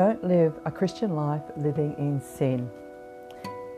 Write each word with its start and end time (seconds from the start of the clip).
Don't 0.00 0.24
live 0.24 0.58
a 0.64 0.70
Christian 0.70 1.14
life 1.14 1.42
living 1.58 1.94
in 1.98 2.22
sin. 2.22 2.70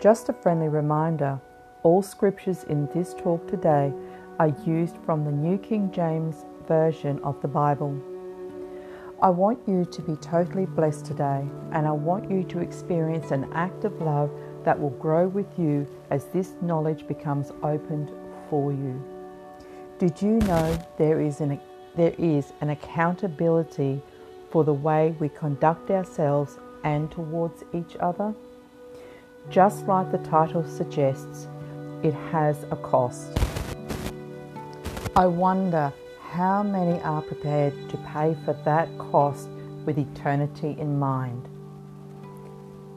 Just 0.01 0.29
a 0.29 0.33
friendly 0.33 0.69
reminder 0.69 1.41
all 1.83 2.01
scriptures 2.01 2.63
in 2.69 2.89
this 2.95 3.13
talk 3.13 3.49
today 3.49 3.93
are 4.39 4.55
used 4.65 4.99
from 5.05 5.25
the 5.25 5.33
New 5.33 5.59
King 5.59 5.91
James 5.91 6.45
Version 6.69 7.19
of 7.25 7.43
the 7.43 7.49
Bible. 7.49 8.01
I 9.21 9.31
want 9.31 9.67
you 9.67 9.85
to 9.85 10.01
be 10.01 10.15
totally 10.15 10.65
blessed 10.65 11.07
today, 11.07 11.45
and 11.73 11.89
I 11.89 11.91
want 11.91 12.31
you 12.31 12.45
to 12.45 12.61
experience 12.61 13.33
an 13.33 13.53
act 13.53 13.83
of 13.83 14.01
love 14.01 14.31
that 14.63 14.81
will 14.81 14.91
grow 14.91 15.27
with 15.27 15.59
you 15.59 15.89
as 16.11 16.27
this 16.27 16.53
knowledge 16.63 17.05
becomes 17.09 17.51
opened 17.65 18.13
for 18.49 18.71
you. 18.71 19.03
Did 19.99 20.23
you 20.23 20.39
know 20.39 20.79
there 20.99 21.21
is 21.21 21.41
an, 21.41 21.61
there 21.97 22.15
is 22.17 22.53
an 22.61 22.71
accountability 22.71 24.01
for 24.53 24.63
the 24.63 24.73
way 24.73 25.17
we 25.19 25.29
conduct 25.29 25.91
ourselves 25.91 26.59
and 26.85 27.11
towards 27.11 27.65
each 27.75 27.97
other? 27.99 28.33
Just 29.51 29.89
like 29.89 30.13
the 30.13 30.19
title 30.19 30.65
suggests, 30.69 31.49
it 32.05 32.15
has 32.31 32.63
a 32.71 32.77
cost. 32.77 33.37
I 35.17 35.27
wonder 35.27 35.93
how 36.21 36.63
many 36.63 37.01
are 37.03 37.23
prepared 37.23 37.75
to 37.91 37.97
pay 38.13 38.37
for 38.45 38.53
that 38.65 38.89
cost 38.99 39.49
with 39.85 39.99
eternity 39.99 40.77
in 40.79 40.99
mind? 40.99 41.49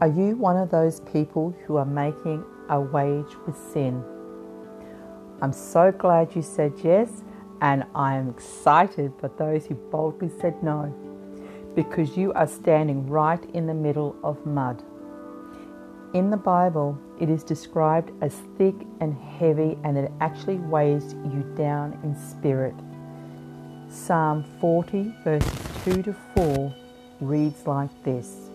Are 0.01 0.07
you 0.07 0.35
one 0.35 0.57
of 0.57 0.69
those 0.69 0.99
people 1.01 1.55
who 1.65 1.77
are 1.77 1.85
making 1.85 2.43
a 2.69 2.79
wage 2.79 3.35
with 3.45 3.57
sin? 3.57 4.03
I'm 5.41 5.53
so 5.53 5.91
glad 5.91 6.35
you 6.35 6.41
said 6.41 6.73
yes, 6.83 7.23
and 7.61 7.85
I 7.95 8.15
am 8.15 8.29
excited 8.29 9.13
for 9.19 9.29
those 9.37 9.65
who 9.65 9.75
boldly 9.75 10.29
said 10.39 10.61
no, 10.61 10.93
because 11.75 12.15
you 12.15 12.31
are 12.33 12.47
standing 12.47 13.09
right 13.09 13.43
in 13.53 13.67
the 13.67 13.73
middle 13.73 14.15
of 14.23 14.45
mud. 14.45 14.81
In 16.13 16.29
the 16.29 16.37
Bible, 16.37 16.97
it 17.19 17.29
is 17.29 17.43
described 17.43 18.11
as 18.21 18.33
thick 18.57 18.75
and 19.01 19.13
heavy, 19.13 19.77
and 19.83 19.97
it 19.97 20.11
actually 20.21 20.57
weighs 20.57 21.13
you 21.13 21.43
down 21.57 21.99
in 22.03 22.15
spirit. 22.15 22.75
Psalm 23.89 24.45
40, 24.61 25.13
verses 25.23 25.51
2 25.83 26.03
to 26.03 26.15
4 26.35 26.75
reads 27.19 27.67
like 27.67 27.89
this 28.03 28.49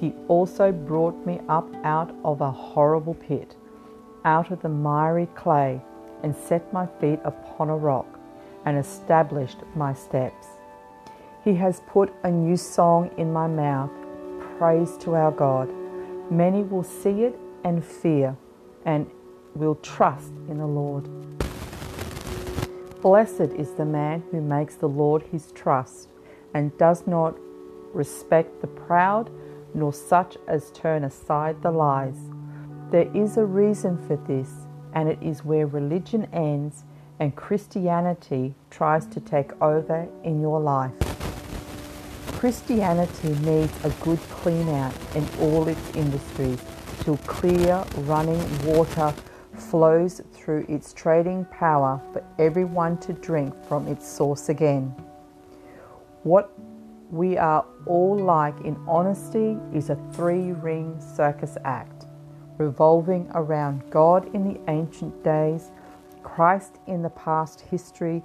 He 0.00 0.12
also 0.26 0.72
brought 0.72 1.24
me 1.24 1.40
up 1.48 1.68
out 1.84 2.14
of 2.24 2.40
a 2.40 2.50
horrible 2.50 3.14
pit, 3.14 3.54
out 4.24 4.50
of 4.50 4.60
the 4.60 4.68
miry 4.68 5.26
clay, 5.36 5.80
and 6.24 6.34
set 6.34 6.72
my 6.72 6.86
feet 7.00 7.20
upon 7.24 7.70
a 7.70 7.76
rock, 7.76 8.18
and 8.64 8.76
established 8.76 9.58
my 9.76 9.94
steps. 9.94 10.46
He 11.44 11.54
has 11.56 11.82
put 11.86 12.10
a 12.22 12.30
new 12.30 12.56
song 12.56 13.10
in 13.18 13.30
my 13.30 13.46
mouth, 13.46 13.90
praise 14.56 14.96
to 15.00 15.14
our 15.14 15.30
God. 15.30 15.68
Many 16.30 16.62
will 16.62 16.82
see 16.82 17.24
it 17.24 17.38
and 17.62 17.84
fear, 17.84 18.38
and 18.86 19.10
will 19.54 19.74
trust 19.74 20.32
in 20.48 20.56
the 20.56 20.66
Lord. 20.66 21.06
Blessed 23.02 23.52
is 23.58 23.72
the 23.72 23.84
man 23.84 24.22
who 24.30 24.40
makes 24.40 24.76
the 24.76 24.88
Lord 24.88 25.22
his 25.24 25.52
trust 25.52 26.08
and 26.54 26.76
does 26.78 27.06
not 27.06 27.36
respect 27.92 28.62
the 28.62 28.66
proud, 28.66 29.30
nor 29.74 29.92
such 29.92 30.38
as 30.48 30.70
turn 30.70 31.04
aside 31.04 31.60
the 31.60 31.70
lies. 31.70 32.16
There 32.90 33.14
is 33.14 33.36
a 33.36 33.44
reason 33.44 33.98
for 34.06 34.16
this, 34.16 34.50
and 34.94 35.10
it 35.10 35.18
is 35.20 35.44
where 35.44 35.66
religion 35.66 36.26
ends 36.32 36.84
and 37.20 37.36
Christianity 37.36 38.54
tries 38.70 39.06
to 39.08 39.20
take 39.20 39.52
over 39.60 40.08
in 40.24 40.40
your 40.40 40.58
life. 40.58 41.13
Christianity 42.44 43.30
needs 43.36 43.72
a 43.86 43.90
good 44.04 44.20
clean 44.28 44.68
out 44.68 44.92
in 45.14 45.26
all 45.40 45.66
its 45.66 45.96
industries 45.96 46.60
till 47.00 47.16
clear 47.24 47.82
running 48.00 48.38
water 48.66 49.14
flows 49.54 50.20
through 50.34 50.66
its 50.68 50.92
trading 50.92 51.46
power 51.46 51.98
for 52.12 52.22
everyone 52.38 52.98
to 52.98 53.14
drink 53.14 53.54
from 53.64 53.88
its 53.88 54.06
source 54.06 54.50
again. 54.50 54.94
What 56.22 56.52
we 57.10 57.38
are 57.38 57.64
all 57.86 58.18
like 58.18 58.60
in 58.60 58.76
honesty 58.86 59.56
is 59.72 59.88
a 59.88 59.96
three 60.12 60.52
ring 60.52 61.00
circus 61.00 61.56
act, 61.64 62.04
revolving 62.58 63.26
around 63.32 63.88
God 63.88 64.28
in 64.34 64.44
the 64.44 64.60
ancient 64.70 65.24
days, 65.24 65.70
Christ 66.22 66.78
in 66.86 67.00
the 67.00 67.08
past 67.08 67.62
history, 67.62 68.22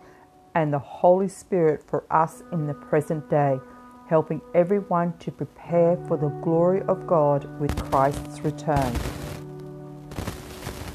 and 0.55 0.73
the 0.73 0.79
Holy 0.79 1.29
Spirit 1.29 1.81
for 1.81 2.03
us 2.11 2.43
in 2.51 2.67
the 2.67 2.73
present 2.73 3.29
day, 3.29 3.61
helping 4.09 4.41
everyone 4.55 5.13
to 5.19 5.31
prepare 5.31 5.95
for 6.07 6.17
the 6.17 6.29
glory 6.43 6.81
of 6.87 7.05
God 7.05 7.47
with 7.59 7.75
Christ's 7.91 8.41
return. 8.41 8.91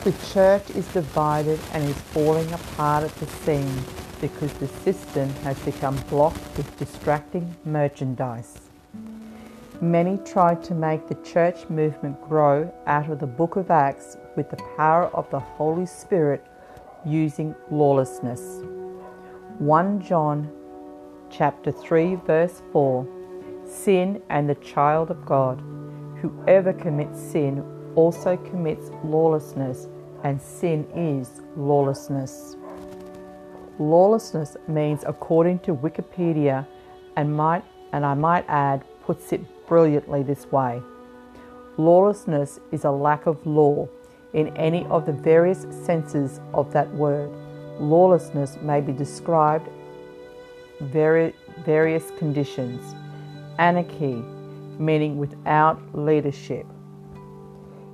The 0.02 0.12
church 0.32 0.68
is 0.70 0.86
divided 0.88 1.60
and 1.72 1.84
is 1.84 1.96
falling 1.96 2.52
apart 2.52 3.04
at 3.04 3.14
the 3.14 3.26
seams 3.26 3.86
because 4.20 4.52
the 4.54 4.66
system 4.66 5.28
has 5.44 5.56
become 5.60 5.96
blocked 6.10 6.56
with 6.56 6.76
distracting 6.76 7.54
merchandise. 7.64 8.58
Many 9.80 10.18
tried 10.18 10.64
to 10.64 10.74
make 10.74 11.06
the 11.06 11.14
church 11.22 11.68
movement 11.68 12.20
grow 12.28 12.74
out 12.86 13.10
of 13.10 13.20
the 13.20 13.28
book 13.28 13.54
of 13.54 13.70
Acts 13.70 14.16
with 14.34 14.50
the 14.50 14.62
power 14.76 15.06
of 15.14 15.30
the 15.30 15.38
Holy 15.38 15.86
Spirit 15.86 16.44
using 17.06 17.54
lawlessness. 17.70 18.60
1 19.58 20.00
John 20.00 20.50
chapter 21.36 21.72
3 21.72 22.16
verse 22.26 22.62
4 22.72 23.06
Sin 23.66 24.22
and 24.28 24.48
the 24.48 24.54
child 24.56 25.10
of 25.10 25.24
God 25.26 25.60
whoever 26.20 26.72
commits 26.72 27.20
sin 27.20 27.64
also 27.96 28.36
commits 28.36 28.90
lawlessness 29.02 29.88
and 30.22 30.40
sin 30.40 30.86
is 30.94 31.42
lawlessness. 31.56 32.56
Lawlessness 33.78 34.56
means, 34.68 35.04
according 35.06 35.58
to 35.60 35.74
Wikipedia, 35.74 36.66
and 37.16 37.36
might 37.36 37.64
and 37.92 38.06
I 38.06 38.14
might 38.14 38.44
add, 38.48 38.84
puts 39.04 39.32
it 39.32 39.66
brilliantly 39.66 40.22
this 40.22 40.46
way. 40.50 40.80
Lawlessness 41.76 42.58
is 42.72 42.84
a 42.84 42.90
lack 42.90 43.26
of 43.26 43.44
law 43.46 43.88
in 44.32 44.56
any 44.56 44.86
of 44.86 45.06
the 45.06 45.12
various 45.12 45.66
senses 45.84 46.40
of 46.54 46.72
that 46.72 46.90
word. 46.94 47.30
Lawlessness 47.78 48.56
may 48.62 48.80
be 48.80 48.92
described 48.92 49.68
very, 50.80 51.34
various 51.64 52.10
conditions. 52.18 52.94
Anarchy, 53.58 54.22
meaning 54.78 55.18
without 55.18 55.80
leadership, 55.94 56.66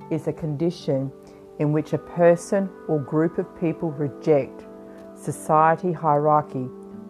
is 0.09 0.27
a 0.27 0.33
condition 0.33 1.11
in 1.59 1.71
which 1.71 1.93
a 1.93 1.97
person 1.97 2.69
or 2.87 2.99
group 2.99 3.37
of 3.37 3.59
people 3.59 3.91
reject 3.91 4.65
society 5.15 5.91
hierarchy, 5.91 6.67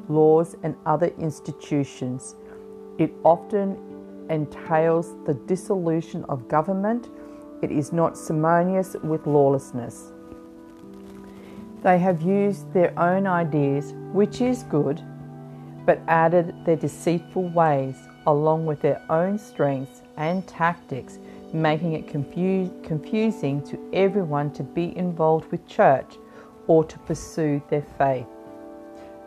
laws, 0.10 0.56
and 0.64 0.76
other 0.86 1.12
institutions. 1.20 2.36
It 2.98 3.14
often 3.24 3.78
entails 4.30 5.16
the 5.26 5.34
dissolution 5.34 6.26
of 6.26 6.48
government. 6.48 7.10
It 7.62 7.72
is 7.72 7.94
not 7.94 8.18
simonious 8.18 8.96
with 9.04 9.26
lawlessness. 9.26 10.12
They 11.84 11.98
have 12.00 12.22
used 12.22 12.72
their 12.74 12.98
own 13.00 13.26
ideas, 13.26 13.94
which 14.12 14.42
is 14.42 14.64
good, 14.64 15.02
but 15.86 16.00
added 16.08 16.54
their 16.66 16.76
deceitful 16.76 17.50
ways 17.50 17.96
along 18.28 18.66
with 18.66 18.82
their 18.82 19.02
own 19.10 19.38
strengths 19.38 20.02
and 20.18 20.46
tactics 20.48 21.20
making 21.54 21.94
it 21.94 22.08
confusing 22.08 23.62
to 23.64 23.90
everyone 23.94 24.52
to 24.52 24.64
be 24.64 24.96
involved 24.98 25.52
with 25.52 25.68
church 25.68 26.16
or 26.68 26.84
to 26.84 26.98
pursue 27.00 27.62
their 27.70 27.86
faith. 27.98 28.28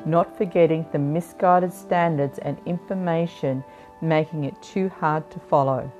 Not 0.06 0.36
forgetting 0.36 0.86
the 0.92 0.98
misguided 0.98 1.72
standards 1.72 2.38
and 2.38 2.58
information, 2.66 3.64
making 4.00 4.44
it 4.44 4.60
too 4.62 4.88
hard 4.88 5.30
to 5.30 5.38
follow. 5.38 5.90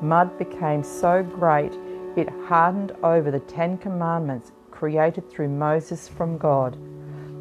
Mud 0.00 0.38
became 0.38 0.82
so 0.82 1.22
great 1.22 1.72
it 2.16 2.28
hardened 2.46 2.92
over 3.02 3.30
the 3.30 3.40
Ten 3.40 3.78
Commandments 3.78 4.52
created 4.70 5.30
through 5.30 5.48
Moses 5.48 6.08
from 6.08 6.38
God, 6.38 6.76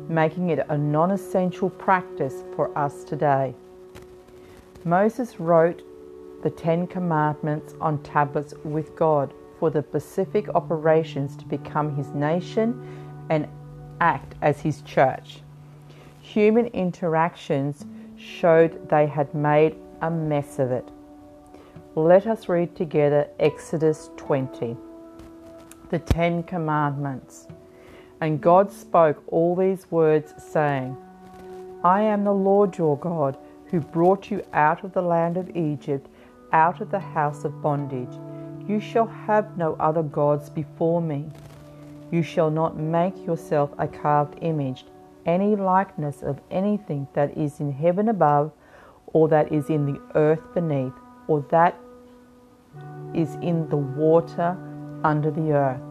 making 0.09 0.50
it 0.50 0.65
a 0.69 0.77
non 0.77 1.12
essential 1.12 1.69
practice 1.69 2.44
for 2.56 2.75
us 2.77 3.04
today. 3.04 3.54
Moses 4.83 5.39
wrote 5.39 5.83
the 6.44 6.50
Ten 6.50 6.88
Commandments 6.88 7.74
on 7.81 8.01
tablets 8.04 8.54
with 8.63 8.95
God 8.95 9.33
for 9.59 9.69
the 9.69 9.81
specific 9.81 10.48
operations 10.50 11.36
to 11.38 11.45
become 11.45 11.95
His 11.95 12.09
nation 12.09 13.25
and 13.30 13.48
act 14.00 14.36
as 14.42 14.62
His 14.62 14.81
church. 14.81 15.42
Human 16.21 16.68
interactions 16.68 17.86
showed 18.18 18.89
they 18.89 19.07
had 19.07 19.33
made 19.33 19.75
a 20.01 20.12
mess 20.12 20.60
of 20.60 20.71
it. 20.71 20.88
Let 21.95 22.27
us 22.27 22.48
read 22.48 22.75
together 22.75 23.27
Exodus 23.39 24.12
20, 24.18 24.77
the 25.89 26.00
Ten 26.00 26.44
Commandments. 26.44 27.48
And 28.22 28.42
God 28.42 28.72
spoke 28.72 29.24
all 29.28 29.56
these 29.56 29.90
words, 29.92 30.34
saying, 30.52 30.98
I 31.84 32.02
am 32.02 32.24
the 32.24 32.34
Lord 32.34 32.78
your 32.78 32.98
God 32.98 33.38
who 33.69 33.80
brought 33.80 34.31
you 34.31 34.44
out 34.54 34.84
of 34.84 34.94
the 34.94 35.02
land 35.02 35.38
of 35.38 35.56
Egypt, 35.56 36.08
out 36.52 36.81
of 36.81 36.90
the 36.90 37.00
house 37.00 37.44
of 37.44 37.62
bondage. 37.62 38.18
You 38.68 38.80
shall 38.80 39.08
have 39.08 39.58
no 39.58 39.75
other 39.80 40.04
gods 40.04 40.50
before 40.50 41.02
me. 41.02 41.30
You 42.12 42.24
shall 42.24 42.50
not 42.50 42.78
make 42.78 43.25
yourself 43.25 43.69
a 43.78 43.88
carved 43.88 44.40
image, 44.42 44.86
any 45.25 45.56
likeness 45.56 46.24
of 46.24 46.40
anything 46.50 47.08
that 47.13 47.38
is 47.38 47.60
in 47.60 47.72
heaven 47.72 48.10
above, 48.10 48.52
or 49.08 49.28
that 49.28 49.52
is 49.52 49.70
in 49.70 49.86
the 49.86 50.02
earth 50.16 50.42
beneath, 50.54 50.94
or 51.28 51.46
that 51.52 51.78
is 53.13 53.36
in 53.36 53.68
the 53.70 53.78
water 53.78 54.58
under 55.04 55.30
the 55.31 55.52
earth. 55.52 55.87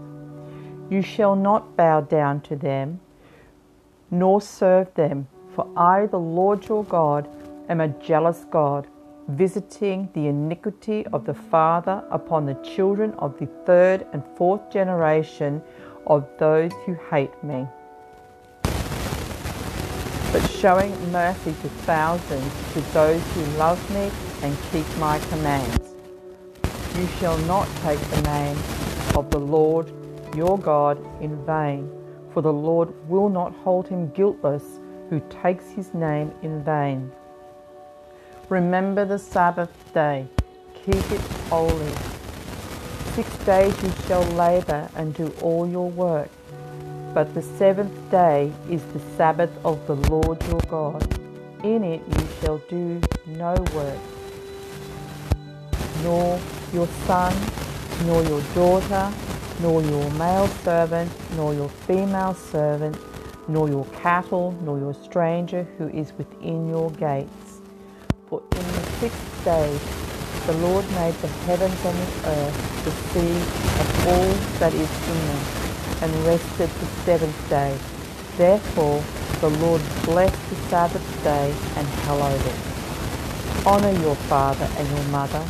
You 0.89 1.03
shall 1.03 1.35
not 1.35 1.77
bow 1.77 2.03
down 2.03 2.43
to 2.43 2.55
them, 2.55 3.01
nor 4.11 4.41
serve 4.41 4.95
them, 4.95 5.27
for 5.55 5.69
I, 5.77 6.07
the 6.07 6.19
Lord 6.19 6.69
your 6.69 6.85
God, 6.85 7.29
am 7.69 7.81
a 7.81 7.89
jealous 7.89 8.45
God, 8.51 8.87
visiting 9.27 10.09
the 10.13 10.29
iniquity 10.29 11.05
of 11.07 11.25
the 11.25 11.35
father 11.35 12.05
upon 12.11 12.47
the 12.47 12.55
children 12.55 13.13
of 13.19 13.37
the 13.39 13.47
third 13.65 14.07
and 14.13 14.23
fourth 14.37 14.71
generation 14.71 15.61
of 16.07 16.25
those 16.39 16.71
who 16.85 16.95
hate 17.11 17.43
me, 17.43 17.67
but 20.33 20.49
showing 20.49 20.93
mercy 21.11 21.53
to 21.63 21.69
thousands 21.85 22.53
to 22.75 22.81
those 22.93 23.21
who 23.33 23.43
love 23.59 23.91
me 23.91 24.09
and 24.43 24.57
keep 24.71 24.87
my 24.99 25.19
commands. 25.31 25.95
You 26.97 27.09
shall 27.19 27.37
not 27.39 27.67
take 27.83 27.99
the 27.99 28.23
name 28.23 28.57
of 29.17 29.31
the 29.33 29.41
Lord 29.41 29.91
your 30.37 30.59
God 30.59 30.99
in 31.23 31.45
vain, 31.47 31.91
for 32.33 32.43
the 32.43 32.53
Lord 32.53 32.93
will 33.09 33.29
not 33.29 33.55
hold 33.65 33.89
him 33.89 34.11
guiltless 34.11 34.79
who 35.09 35.21
takes 35.43 35.71
his 35.71 35.95
name 35.95 36.33
in 36.43 36.63
vain. 36.63 37.11
Remember 38.49 39.05
the 39.05 39.19
Sabbath 39.19 39.73
day, 39.95 40.27
keep 40.75 41.11
it 41.11 41.21
holy. 41.49 41.93
Six 43.15 43.37
days 43.47 43.83
you 43.83 43.91
shall 44.07 44.23
labor 44.35 44.89
and 44.95 45.15
do 45.15 45.33
all 45.41 45.67
your 45.67 45.89
work, 45.91 46.29
but 47.15 47.33
the 47.33 47.41
seventh 47.41 48.11
day 48.11 48.53
is 48.69 48.85
the 48.93 49.01
Sabbath 49.17 49.51
of 49.65 49.85
the 49.87 49.97
Lord 50.11 50.43
your 50.49 50.61
God. 50.69 51.03
In 51.65 51.83
it 51.83 52.03
you 52.07 52.29
shall 52.41 52.59
do 52.69 53.01
no 53.27 53.55
work, 53.75 53.99
nor 56.03 56.39
your 56.75 56.87
son, 57.07 57.35
nor 58.05 58.23
your 58.25 58.43
daughter, 58.55 59.11
nor 59.61 59.83
your 59.83 60.11
male 60.13 60.49
servant, 60.65 61.11
nor 61.37 61.55
your 61.55 61.69
female 61.69 62.35
servant, 62.35 62.97
nor 63.49 63.69
your 63.69 63.85
cattle, 63.87 64.53
nor 64.63 64.79
your 64.79 64.95
stranger 64.95 65.67
who 65.79 65.89
is 65.89 66.13
within 66.19 66.69
your 66.69 66.91
gates. 66.93 67.61
For 68.27 68.43
in 68.53 68.67
the 68.67 68.83
sixth 69.01 69.45
day 69.45 69.79
the 70.47 70.55
Lord 70.59 70.85
made 70.93 71.15
the 71.15 71.29
heavens 71.29 71.85
and 71.85 71.99
the 71.99 72.29
earth, 72.29 72.85
the 72.85 72.91
sea, 73.13 73.37
and 73.81 74.09
all 74.09 74.35
that 74.59 74.75
is 74.75 75.09
in 75.09 75.27
them, 75.27 75.45
and 76.03 76.27
rested 76.27 76.69
the 76.69 76.87
seventh 77.05 77.49
day. 77.51 77.77
Therefore 78.37 79.03
the 79.41 79.51
Lord 79.51 79.83
blessed 80.05 80.51
the 80.51 80.57
Sabbath 80.69 81.25
day 81.25 81.55
and 81.77 81.87
hallowed 81.87 82.41
it. 82.47 83.67
Honour 83.67 84.01
your 84.01 84.15
father 84.15 84.69
and 84.77 84.89
your 84.89 85.05
mother, 85.09 85.45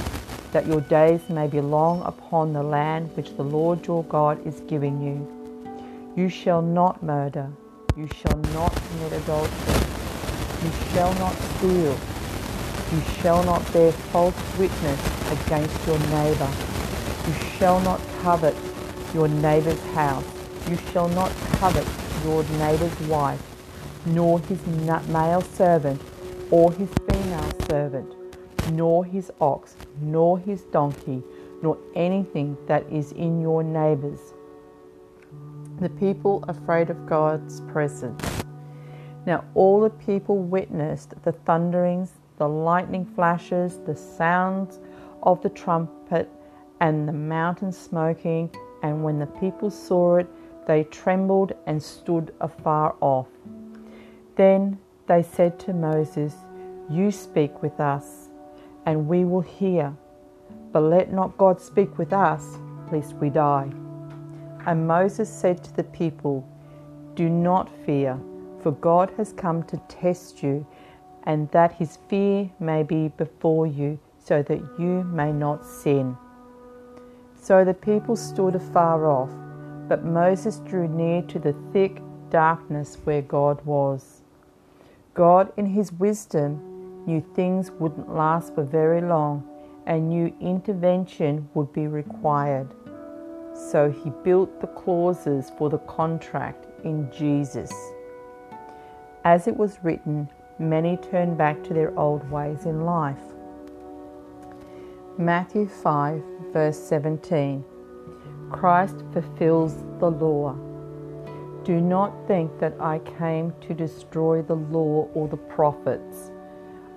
that 0.56 0.66
your 0.66 0.80
days 0.80 1.20
may 1.28 1.46
be 1.46 1.60
long 1.60 2.00
upon 2.06 2.54
the 2.54 2.62
land 2.62 3.14
which 3.14 3.36
the 3.36 3.42
Lord 3.42 3.86
your 3.86 4.02
God 4.04 4.46
is 4.46 4.60
giving 4.60 5.02
you. 5.02 5.16
You 6.16 6.30
shall 6.30 6.62
not 6.62 7.02
murder. 7.02 7.52
You 7.94 8.08
shall 8.08 8.38
not 8.54 8.74
commit 8.74 9.12
adultery. 9.12 9.74
You 10.64 10.70
shall 10.88 11.12
not 11.16 11.34
steal. 11.34 11.94
You 12.90 13.02
shall 13.20 13.44
not 13.44 13.70
bear 13.70 13.92
false 13.92 14.34
witness 14.58 14.98
against 15.30 15.86
your 15.86 15.98
neighbor. 15.98 16.50
You 17.26 17.34
shall 17.58 17.78
not 17.80 18.00
covet 18.22 18.56
your 19.12 19.28
neighbor's 19.28 19.82
house. 19.92 20.24
You 20.70 20.78
shall 20.90 21.10
not 21.10 21.32
covet 21.60 21.86
your 22.24 22.44
neighbor's 22.64 22.98
wife, 23.00 23.42
nor 24.06 24.40
his 24.40 24.66
male 24.66 25.42
servant, 25.42 26.00
or 26.50 26.72
his 26.72 26.88
female 27.10 27.52
servant, 27.68 28.10
nor 28.72 29.04
his 29.04 29.30
ox, 29.40 29.76
nor 30.00 30.38
his 30.38 30.62
donkey, 30.64 31.22
nor 31.62 31.78
anything 31.94 32.56
that 32.66 32.84
is 32.90 33.12
in 33.12 33.40
your 33.40 33.62
neighbor's. 33.62 34.20
The 35.80 35.90
people 35.90 36.44
afraid 36.48 36.90
of 36.90 37.06
God's 37.06 37.60
presence. 37.62 38.22
Now 39.26 39.44
all 39.54 39.80
the 39.80 39.90
people 39.90 40.38
witnessed 40.38 41.14
the 41.22 41.32
thunderings, 41.32 42.12
the 42.38 42.48
lightning 42.48 43.04
flashes, 43.04 43.78
the 43.86 43.96
sounds 43.96 44.78
of 45.22 45.42
the 45.42 45.48
trumpet, 45.50 46.30
and 46.80 47.08
the 47.08 47.12
mountain 47.12 47.72
smoking. 47.72 48.50
And 48.82 49.02
when 49.02 49.18
the 49.18 49.26
people 49.26 49.70
saw 49.70 50.16
it, 50.16 50.26
they 50.66 50.84
trembled 50.84 51.52
and 51.66 51.82
stood 51.82 52.32
afar 52.40 52.94
off. 53.00 53.28
Then 54.36 54.78
they 55.06 55.22
said 55.22 55.58
to 55.60 55.72
Moses, 55.72 56.34
You 56.90 57.10
speak 57.10 57.62
with 57.62 57.80
us, 57.80 58.25
and 58.86 59.06
we 59.06 59.24
will 59.24 59.42
hear. 59.42 59.94
But 60.72 60.80
let 60.80 61.12
not 61.12 61.36
God 61.36 61.60
speak 61.60 61.98
with 61.98 62.12
us, 62.12 62.58
lest 62.90 63.14
we 63.16 63.30
die. 63.30 63.70
And 64.66 64.86
Moses 64.86 65.32
said 65.32 65.62
to 65.64 65.76
the 65.76 65.84
people, 65.84 66.48
Do 67.14 67.28
not 67.28 67.68
fear, 67.84 68.18
for 68.62 68.72
God 68.72 69.12
has 69.16 69.32
come 69.32 69.62
to 69.64 69.76
test 69.88 70.42
you 70.42 70.66
and 71.26 71.50
that 71.50 71.72
his 71.72 71.98
fear 72.08 72.50
may 72.60 72.84
be 72.84 73.08
before 73.08 73.66
you, 73.66 73.98
so 74.18 74.42
that 74.42 74.60
you 74.78 75.04
may 75.12 75.32
not 75.32 75.64
sin. 75.66 76.16
So 77.40 77.64
the 77.64 77.74
people 77.74 78.16
stood 78.16 78.54
afar 78.54 79.06
off, 79.06 79.30
but 79.88 80.04
Moses 80.04 80.58
drew 80.58 80.88
near 80.88 81.22
to 81.22 81.38
the 81.38 81.54
thick 81.72 82.00
darkness 82.30 82.98
where 83.04 83.22
God 83.22 83.64
was. 83.64 84.22
God, 85.14 85.52
in 85.56 85.66
his 85.66 85.92
wisdom, 85.92 86.75
knew 87.06 87.24
things 87.34 87.70
wouldn't 87.70 88.12
last 88.12 88.54
for 88.54 88.64
very 88.64 89.00
long 89.00 89.48
and 89.86 90.08
knew 90.08 90.34
intervention 90.40 91.48
would 91.54 91.72
be 91.72 91.86
required. 91.86 92.68
So 93.54 93.90
he 93.90 94.10
built 94.24 94.60
the 94.60 94.66
clauses 94.66 95.50
for 95.56 95.70
the 95.70 95.78
contract 95.78 96.66
in 96.84 97.10
Jesus. 97.10 97.72
As 99.24 99.46
it 99.46 99.56
was 99.56 99.78
written, 99.82 100.28
many 100.58 100.96
turned 100.96 101.38
back 101.38 101.62
to 101.64 101.74
their 101.74 101.96
old 101.98 102.28
ways 102.30 102.66
in 102.66 102.84
life. 102.84 103.22
Matthew 105.18 105.66
5, 105.68 106.22
verse 106.52 106.78
17 106.78 107.64
Christ 108.50 109.02
fulfills 109.12 109.74
the 109.98 110.10
law. 110.10 110.54
Do 111.64 111.80
not 111.80 112.12
think 112.28 112.58
that 112.60 112.74
I 112.78 113.00
came 113.18 113.52
to 113.62 113.74
destroy 113.74 114.42
the 114.42 114.54
law 114.54 115.08
or 115.14 115.26
the 115.26 115.36
prophets. 115.36 116.30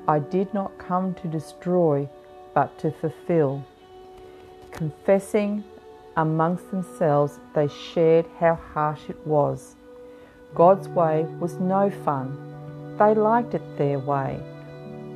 I 0.09 0.19
did 0.19 0.53
not 0.53 0.77
come 0.77 1.13
to 1.21 1.27
destroy, 1.27 2.09
but 2.53 2.77
to 2.79 2.91
fulfill. 2.91 3.63
Confessing 4.71 5.63
amongst 6.17 6.69
themselves, 6.71 7.39
they 7.53 7.69
shared 7.69 8.25
how 8.39 8.55
harsh 8.55 9.09
it 9.09 9.25
was. 9.25 9.75
God's 10.55 10.89
way 10.89 11.23
was 11.39 11.53
no 11.59 11.89
fun 11.89 12.49
they 12.99 13.13
liked 13.15 13.53
it 13.53 13.77
their 13.77 13.97
way 13.97 14.37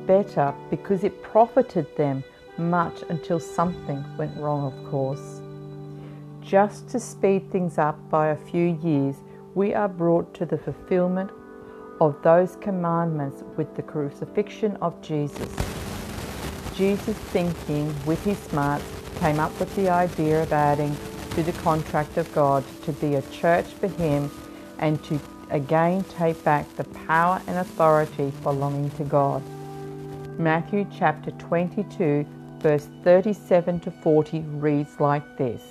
better 0.06 0.54
because 0.70 1.04
it 1.04 1.22
profited 1.22 1.86
them 1.96 2.24
much 2.58 3.02
until 3.10 3.38
something 3.38 4.02
went 4.18 4.36
wrong, 4.38 4.72
of 4.72 4.90
course. 4.90 5.40
Just 6.40 6.88
to 6.90 7.00
speed 7.00 7.50
things 7.50 7.78
up 7.78 7.98
by 8.10 8.28
a 8.28 8.36
few 8.36 8.78
years, 8.82 9.16
we 9.54 9.74
are 9.74 9.88
brought 9.88 10.34
to 10.34 10.46
the 10.46 10.58
fulfillment 10.58 11.30
of 12.00 12.20
those 12.22 12.56
commandments 12.56 13.42
with 13.56 13.74
the 13.76 13.82
crucifixion 13.82 14.76
of 14.76 15.00
Jesus. 15.02 15.54
Jesus, 16.74 17.16
thinking 17.16 17.94
with 18.04 18.22
his 18.24 18.38
smarts, 18.38 18.84
came 19.20 19.38
up 19.38 19.58
with 19.60 19.74
the 19.76 19.88
idea 19.88 20.42
of 20.42 20.52
adding 20.52 20.96
to 21.30 21.42
the 21.42 21.52
contract 21.52 22.16
of 22.16 22.32
God 22.34 22.64
to 22.82 22.92
be 22.92 23.14
a 23.14 23.22
church 23.30 23.66
for 23.66 23.88
him 23.88 24.30
and 24.78 25.02
to 25.04 25.20
again 25.50 26.04
take 26.04 26.42
back 26.44 26.66
the 26.76 26.84
power 27.06 27.40
and 27.46 27.58
authority 27.58 28.32
belonging 28.42 28.90
to 28.92 29.04
God. 29.04 29.42
Matthew 30.38 30.86
chapter 30.96 31.30
22, 31.32 32.26
verse 32.58 32.88
37 33.04 33.80
to 33.80 33.90
40 33.90 34.40
reads 34.40 34.98
like 34.98 35.36
this 35.36 35.62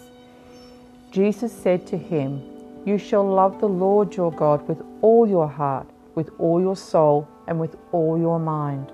Jesus 1.12 1.52
said 1.52 1.86
to 1.88 1.98
him, 1.98 2.42
You 2.86 2.98
shall 2.98 3.26
love 3.26 3.60
the 3.60 3.70
Lord 3.70 4.16
your 4.16 4.32
God 4.32 4.68
with 4.68 4.82
all 5.02 5.28
your 5.28 5.48
heart, 5.48 5.88
with 6.16 6.30
all 6.40 6.60
your 6.62 6.76
soul, 6.76 7.28
and 7.48 7.60
with 7.60 7.76
all 7.92 8.18
your 8.18 8.40
mind. 8.40 8.92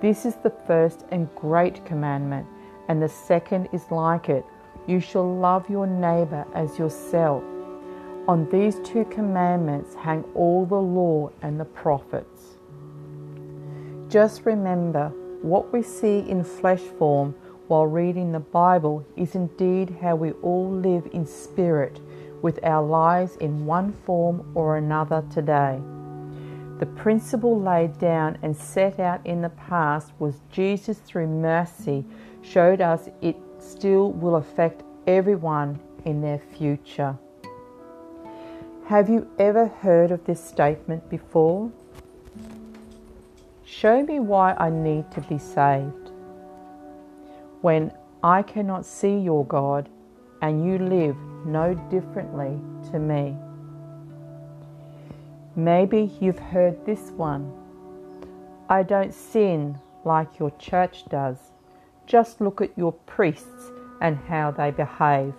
This 0.00 0.26
is 0.26 0.36
the 0.36 0.52
first 0.66 1.04
and 1.10 1.34
great 1.34 1.84
commandment, 1.84 2.46
and 2.88 3.02
the 3.02 3.08
second 3.08 3.68
is 3.72 3.90
like 3.90 4.28
it. 4.28 4.44
You 4.86 5.00
shall 5.00 5.36
love 5.36 5.68
your 5.68 5.86
neighbor 5.86 6.46
as 6.54 6.78
yourself. 6.78 7.42
On 8.28 8.48
these 8.50 8.78
two 8.84 9.04
commandments 9.06 9.94
hang 9.94 10.22
all 10.34 10.66
the 10.66 10.74
law 10.74 11.30
and 11.42 11.58
the 11.58 11.64
prophets. 11.64 12.56
Just 14.08 14.44
remember 14.44 15.08
what 15.42 15.72
we 15.72 15.82
see 15.82 16.20
in 16.28 16.44
flesh 16.44 16.80
form 16.80 17.34
while 17.68 17.86
reading 17.86 18.32
the 18.32 18.40
Bible 18.40 19.04
is 19.16 19.34
indeed 19.34 19.96
how 20.00 20.14
we 20.14 20.32
all 20.42 20.70
live 20.70 21.08
in 21.12 21.26
spirit 21.26 22.00
with 22.42 22.60
our 22.62 22.84
lives 22.86 23.36
in 23.36 23.66
one 23.66 23.92
form 23.92 24.52
or 24.54 24.76
another 24.76 25.24
today. 25.32 25.80
The 26.78 26.86
principle 26.86 27.58
laid 27.58 27.98
down 27.98 28.36
and 28.42 28.54
set 28.54 29.00
out 29.00 29.24
in 29.24 29.40
the 29.40 29.48
past 29.48 30.12
was 30.18 30.40
Jesus, 30.52 30.98
through 30.98 31.26
mercy, 31.26 32.04
showed 32.42 32.82
us 32.82 33.08
it 33.22 33.36
still 33.58 34.12
will 34.12 34.36
affect 34.36 34.82
everyone 35.06 35.80
in 36.04 36.20
their 36.20 36.38
future. 36.38 37.16
Have 38.86 39.08
you 39.08 39.26
ever 39.38 39.66
heard 39.66 40.10
of 40.10 40.24
this 40.26 40.42
statement 40.44 41.08
before? 41.08 41.72
Show 43.64 44.02
me 44.02 44.20
why 44.20 44.52
I 44.54 44.70
need 44.70 45.10
to 45.12 45.22
be 45.22 45.38
saved. 45.38 46.10
When 47.62 47.90
I 48.22 48.42
cannot 48.42 48.84
see 48.84 49.18
your 49.18 49.44
God 49.46 49.88
and 50.42 50.64
you 50.64 50.78
live 50.78 51.16
no 51.46 51.74
differently 51.90 52.60
to 52.90 52.98
me. 52.98 53.36
Maybe 55.58 56.12
you've 56.20 56.38
heard 56.38 56.84
this 56.84 57.10
one. 57.12 57.50
I 58.68 58.82
don't 58.82 59.14
sin 59.14 59.78
like 60.04 60.38
your 60.38 60.50
church 60.58 61.06
does. 61.08 61.38
Just 62.06 62.42
look 62.42 62.60
at 62.60 62.76
your 62.76 62.92
priests 62.92 63.70
and 64.02 64.18
how 64.28 64.50
they 64.50 64.70
behave. 64.70 65.32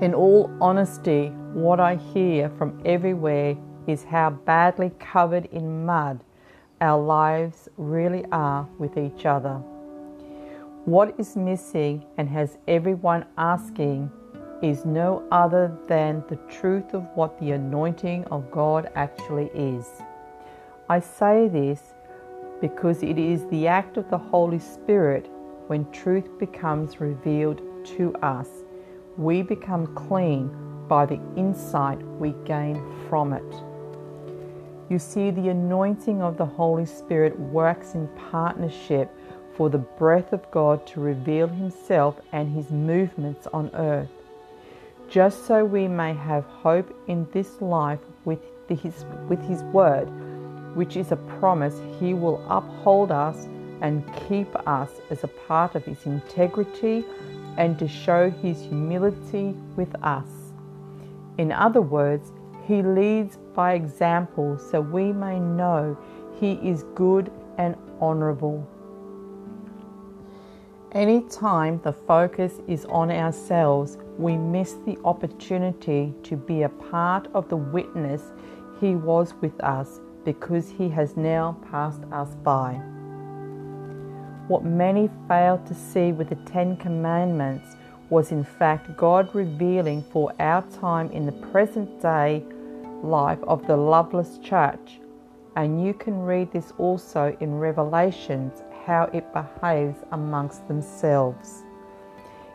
In 0.00 0.14
all 0.14 0.48
honesty, 0.60 1.30
what 1.54 1.80
I 1.80 1.96
hear 1.96 2.50
from 2.50 2.80
everywhere 2.84 3.56
is 3.88 4.04
how 4.04 4.30
badly 4.30 4.92
covered 5.00 5.46
in 5.46 5.84
mud 5.84 6.20
our 6.80 7.02
lives 7.02 7.68
really 7.76 8.24
are 8.30 8.68
with 8.78 8.96
each 8.96 9.26
other. 9.26 9.56
What 10.84 11.18
is 11.18 11.34
missing 11.34 12.04
and 12.16 12.28
has 12.28 12.58
everyone 12.68 13.24
asking 13.36 14.10
is 14.64 14.86
no 14.86 15.22
other 15.30 15.76
than 15.88 16.24
the 16.30 16.38
truth 16.48 16.94
of 16.94 17.04
what 17.14 17.38
the 17.38 17.50
anointing 17.50 18.24
of 18.30 18.50
God 18.50 18.90
actually 18.94 19.50
is. 19.54 19.86
I 20.88 21.00
say 21.00 21.48
this 21.48 21.92
because 22.62 23.02
it 23.02 23.18
is 23.18 23.44
the 23.48 23.66
act 23.66 23.98
of 23.98 24.08
the 24.08 24.16
Holy 24.16 24.58
Spirit 24.58 25.28
when 25.66 25.90
truth 25.90 26.38
becomes 26.38 26.98
revealed 26.98 27.60
to 27.98 28.14
us. 28.22 28.48
We 29.18 29.42
become 29.42 29.94
clean 29.94 30.50
by 30.88 31.04
the 31.04 31.20
insight 31.36 32.02
we 32.18 32.34
gain 32.46 32.82
from 33.10 33.34
it. 33.34 33.54
You 34.88 34.98
see, 34.98 35.30
the 35.30 35.50
anointing 35.50 36.22
of 36.22 36.38
the 36.38 36.46
Holy 36.46 36.86
Spirit 36.86 37.38
works 37.38 37.94
in 37.94 38.08
partnership 38.30 39.10
for 39.56 39.68
the 39.68 39.78
breath 39.78 40.32
of 40.32 40.50
God 40.50 40.86
to 40.86 41.00
reveal 41.00 41.48
Himself 41.48 42.18
and 42.32 42.54
His 42.54 42.70
movements 42.70 43.46
on 43.52 43.70
earth 43.74 44.23
just 45.08 45.46
so 45.46 45.64
we 45.64 45.88
may 45.88 46.12
have 46.14 46.44
hope 46.44 46.92
in 47.06 47.26
this 47.32 47.60
life 47.60 48.00
with 48.24 48.40
his, 48.68 49.04
with 49.28 49.40
his 49.42 49.62
word, 49.64 50.06
which 50.74 50.96
is 50.96 51.12
a 51.12 51.16
promise 51.16 51.80
he 52.00 52.14
will 52.14 52.44
uphold 52.48 53.12
us 53.12 53.46
and 53.80 54.02
keep 54.28 54.54
us 54.66 54.90
as 55.10 55.24
a 55.24 55.28
part 55.28 55.74
of 55.74 55.84
his 55.84 56.06
integrity 56.06 57.04
and 57.56 57.78
to 57.78 57.86
show 57.86 58.30
his 58.30 58.60
humility 58.60 59.54
with 59.76 59.94
us. 60.02 60.26
In 61.38 61.52
other 61.52 61.82
words, 61.82 62.32
he 62.66 62.82
leads 62.82 63.36
by 63.54 63.74
example 63.74 64.58
so 64.58 64.80
we 64.80 65.12
may 65.12 65.38
know 65.38 65.96
he 66.40 66.52
is 66.54 66.84
good 66.94 67.30
and 67.58 67.76
honorable. 68.00 68.66
Anytime 70.94 71.80
the 71.82 71.92
focus 71.92 72.60
is 72.68 72.84
on 72.84 73.10
ourselves, 73.10 73.98
we 74.16 74.36
miss 74.36 74.74
the 74.86 74.96
opportunity 75.04 76.14
to 76.22 76.36
be 76.36 76.62
a 76.62 76.68
part 76.68 77.26
of 77.34 77.48
the 77.48 77.56
witness 77.56 78.22
He 78.80 78.94
was 78.94 79.34
with 79.40 79.60
us 79.60 79.98
because 80.24 80.70
He 80.70 80.88
has 80.90 81.16
now 81.16 81.58
passed 81.68 82.04
us 82.12 82.36
by. 82.44 82.74
What 84.46 84.64
many 84.64 85.10
failed 85.26 85.66
to 85.66 85.74
see 85.74 86.12
with 86.12 86.28
the 86.28 86.36
Ten 86.48 86.76
Commandments 86.76 87.74
was 88.08 88.30
in 88.30 88.44
fact 88.44 88.96
God 88.96 89.34
revealing 89.34 90.04
for 90.12 90.32
our 90.38 90.62
time 90.80 91.10
in 91.10 91.26
the 91.26 91.32
present 91.32 92.00
day 92.00 92.44
life 93.02 93.42
of 93.48 93.66
the 93.66 93.76
loveless 93.76 94.38
church. 94.44 95.00
And 95.56 95.84
you 95.84 95.92
can 95.92 96.20
read 96.22 96.52
this 96.52 96.72
also 96.78 97.36
in 97.40 97.58
Revelations 97.58 98.62
how 98.86 99.10
it 99.12 99.32
behaves 99.32 99.98
amongst 100.12 100.66
themselves. 100.68 101.64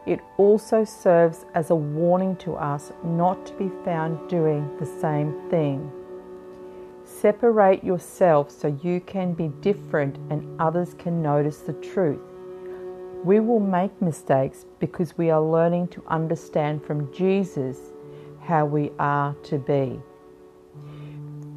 It 0.06 0.22
also 0.38 0.84
serves 0.84 1.46
as 1.54 1.70
a 1.70 1.76
warning 1.76 2.36
to 2.38 2.54
us 2.54 2.92
not 3.04 3.46
to 3.46 3.54
be 3.54 3.70
found 3.84 4.30
doing 4.30 4.70
the 4.80 4.86
same 4.86 5.50
thing. 5.50 5.92
Separate 7.04 7.84
yourself 7.84 8.50
so 8.50 8.78
you 8.84 9.02
can 9.02 9.34
be 9.34 9.50
different 9.62 10.18
and 10.30 10.60
others 10.60 10.96
can 10.98 11.22
notice 11.22 11.60
the 11.60 11.74
truth. 11.74 12.22
We 13.24 13.40
will 13.40 13.60
make 13.60 14.02
mistakes 14.02 14.66
because 14.80 15.18
we 15.18 15.30
are 15.30 15.42
learning 15.42 15.90
to 15.90 16.04
understand 16.08 16.84
from 16.84 17.14
Jesus 17.14 17.78
how 18.42 18.66
we 18.66 18.92
are 19.00 19.34
to 19.44 19.58
be. 19.58 20.00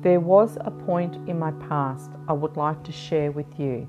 There 0.03 0.19
was 0.19 0.59
a 0.61 0.71
point 0.71 1.15
in 1.29 1.39
my 1.39 1.53
past 1.69 2.11
I 2.27 2.33
would 2.33 2.57
like 2.57 2.83
to 2.85 2.93
share 2.93 3.31
with 3.31 3.47
you. 3.59 3.87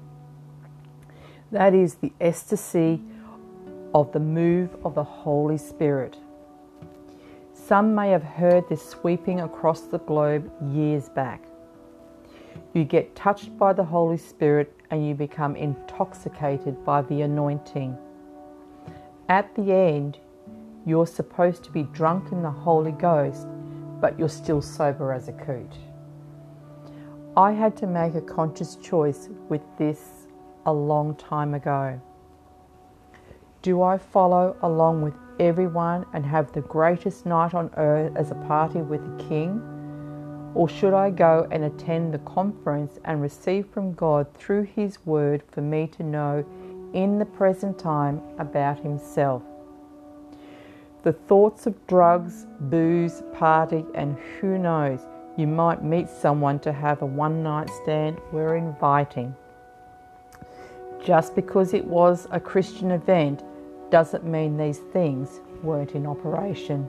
That 1.53 1.75
is 1.75 1.93
the 1.93 2.11
ecstasy 2.19 2.99
of 3.93 4.11
the 4.11 4.19
move 4.19 4.75
of 4.83 4.95
the 4.95 5.03
Holy 5.03 5.59
Spirit. 5.59 6.17
Some 7.53 7.93
may 7.93 8.09
have 8.09 8.23
heard 8.23 8.67
this 8.67 8.83
sweeping 8.83 9.39
across 9.39 9.81
the 9.81 9.99
globe 9.99 10.51
years 10.73 11.09
back. 11.09 11.43
You 12.73 12.85
get 12.85 13.15
touched 13.15 13.55
by 13.55 13.73
the 13.73 13.83
Holy 13.83 14.17
Spirit 14.17 14.75
and 14.89 15.07
you 15.07 15.13
become 15.13 15.55
intoxicated 15.55 16.83
by 16.83 17.03
the 17.03 17.21
anointing. 17.21 17.95
At 19.29 19.53
the 19.53 19.71
end, 19.71 20.17
you're 20.87 21.05
supposed 21.05 21.63
to 21.65 21.71
be 21.71 21.83
drunk 21.83 22.31
in 22.31 22.41
the 22.41 22.49
Holy 22.49 22.93
Ghost, 22.93 23.45
but 24.01 24.17
you're 24.17 24.27
still 24.27 24.63
sober 24.63 25.13
as 25.13 25.27
a 25.27 25.33
coot. 25.33 25.77
I 27.37 27.51
had 27.51 27.77
to 27.77 27.85
make 27.85 28.15
a 28.15 28.21
conscious 28.21 28.75
choice 28.77 29.29
with 29.49 29.61
this 29.77 30.22
a 30.65 30.73
long 30.73 31.15
time 31.15 31.53
ago. 31.53 31.99
Do 33.61 33.81
I 33.81 33.97
follow 33.97 34.57
along 34.61 35.01
with 35.01 35.13
everyone 35.39 36.05
and 36.13 36.25
have 36.25 36.51
the 36.51 36.61
greatest 36.61 37.25
night 37.25 37.53
on 37.53 37.71
earth 37.77 38.13
as 38.15 38.31
a 38.31 38.35
party 38.35 38.81
with 38.81 39.01
the 39.05 39.23
King? 39.23 39.61
Or 40.53 40.69
should 40.69 40.93
I 40.93 41.09
go 41.09 41.47
and 41.49 41.63
attend 41.63 42.13
the 42.13 42.19
conference 42.19 42.99
and 43.05 43.21
receive 43.21 43.67
from 43.67 43.93
God 43.93 44.27
through 44.35 44.63
His 44.63 45.03
Word 45.05 45.43
for 45.51 45.61
me 45.61 45.87
to 45.97 46.03
know 46.03 46.45
in 46.93 47.17
the 47.19 47.25
present 47.25 47.79
time 47.79 48.21
about 48.37 48.79
Himself? 48.79 49.41
The 51.03 51.13
thoughts 51.13 51.65
of 51.65 51.87
drugs, 51.87 52.45
booze, 52.59 53.23
party, 53.33 53.83
and 53.95 54.17
who 54.39 54.57
knows, 54.57 54.99
you 55.35 55.47
might 55.47 55.83
meet 55.83 56.09
someone 56.09 56.59
to 56.59 56.71
have 56.71 57.01
a 57.01 57.05
one 57.05 57.41
night 57.41 57.69
stand 57.81 58.19
were 58.31 58.55
inviting. 58.55 59.35
Just 61.03 61.35
because 61.35 61.73
it 61.73 61.83
was 61.83 62.27
a 62.31 62.39
Christian 62.39 62.91
event 62.91 63.43
doesn't 63.89 64.23
mean 64.23 64.55
these 64.55 64.79
things 64.79 65.41
weren't 65.61 65.95
in 65.95 66.07
operation. 66.07 66.87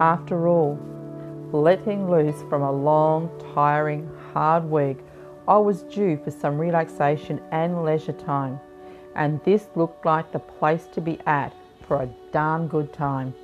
After 0.00 0.48
all, 0.48 0.78
letting 1.52 2.10
loose 2.10 2.42
from 2.48 2.62
a 2.62 2.72
long, 2.72 3.30
tiring, 3.52 4.08
hard 4.32 4.64
week, 4.64 4.98
I 5.46 5.58
was 5.58 5.82
due 5.82 6.18
for 6.24 6.30
some 6.30 6.56
relaxation 6.56 7.42
and 7.50 7.84
leisure 7.84 8.12
time, 8.12 8.58
and 9.14 9.42
this 9.44 9.66
looked 9.74 10.06
like 10.06 10.32
the 10.32 10.38
place 10.38 10.86
to 10.92 11.02
be 11.02 11.18
at 11.26 11.52
for 11.86 12.02
a 12.02 12.14
darn 12.32 12.68
good 12.68 12.90
time. 12.92 13.34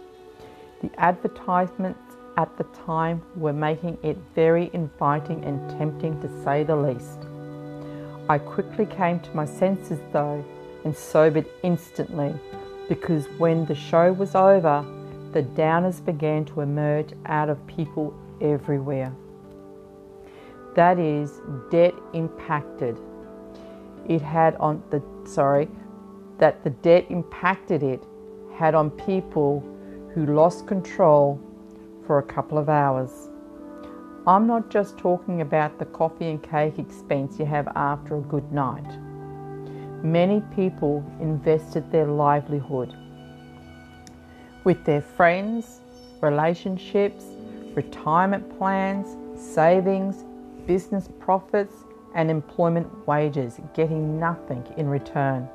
The 0.80 0.90
advertisements 0.99 2.16
at 2.38 2.56
the 2.56 2.64
time 2.87 3.23
were 3.37 3.52
making 3.52 3.99
it 4.02 4.16
very 4.35 4.71
inviting 4.73 5.44
and 5.44 5.71
tempting 5.78 6.21
to 6.23 6.44
say 6.44 6.62
the 6.62 6.76
least. 6.76 7.26
I 8.28 8.38
quickly 8.38 8.87
came 8.87 9.21
to 9.21 9.37
my 9.37 9.45
senses 9.45 10.00
though 10.12 10.43
and 10.85 10.97
sobered 10.97 11.47
instantly 11.62 12.35
because 12.88 13.26
when 13.38 13.66
the 13.66 13.75
show 13.75 14.12
was 14.12 14.35
over, 14.35 14.85
the 15.33 15.43
downers 15.43 16.02
began 16.04 16.45
to 16.47 16.62
emerge 16.62 17.11
out 17.26 17.50
of 17.50 17.66
people 17.66 18.14
everywhere. 18.40 19.12
That 20.75 20.99
is, 20.99 21.40
debt 21.71 21.95
impacted. 22.14 22.99
It 24.09 24.23
had 24.23 24.57
on 24.57 24.83
the, 24.90 25.02
sorry, 25.26 25.69
that 26.38 26.64
the 26.64 26.71
debt 26.71 27.07
impacted 27.11 27.83
it 27.83 28.02
had 28.54 28.75
on 28.75 28.90
people 28.90 29.61
who 30.14 30.26
lost 30.26 30.66
control 30.66 31.40
for 32.07 32.19
a 32.19 32.23
couple 32.23 32.57
of 32.57 32.69
hours. 32.69 33.28
I'm 34.26 34.47
not 34.47 34.71
just 34.71 34.97
talking 34.97 35.43
about 35.43 35.78
the 35.78 35.85
coffee 35.85 36.31
and 36.31 36.43
cake 36.43 36.78
expense 36.78 37.38
you 37.38 37.45
have 37.45 37.69
after 37.76 38.16
a 38.16 38.23
good 38.23 38.50
night. 38.52 38.99
Many 40.02 40.40
people 40.57 41.04
invested 41.21 41.93
their 41.93 42.07
livelihood 42.07 42.97
with 44.64 44.83
their 44.87 45.02
friends, 45.02 45.83
relationships, 46.23 47.26
retirement 47.75 48.57
plans, 48.57 49.14
savings, 49.38 50.25
business 50.66 51.07
profits, 51.21 51.75
and 52.14 52.31
employment 52.31 53.07
wages, 53.07 53.61
getting 53.75 54.19
nothing 54.19 54.64
in 54.78 54.88
return. 54.88 55.47